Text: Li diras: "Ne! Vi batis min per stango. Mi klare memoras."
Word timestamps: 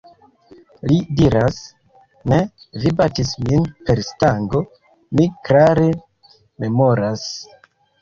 Li 0.91 0.95
diras: 1.19 1.59
"Ne! 2.33 2.39
Vi 2.85 2.95
batis 3.03 3.35
min 3.45 3.69
per 3.91 4.03
stango. 4.09 4.65
Mi 5.21 5.31
klare 5.47 5.89
memoras." 6.65 7.33